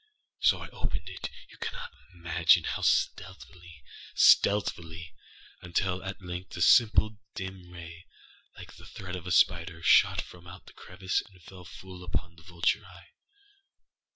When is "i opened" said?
0.63-1.05